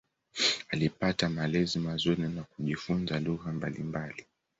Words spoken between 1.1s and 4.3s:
malezi mazuri na kujifunza lugha mbalimbali.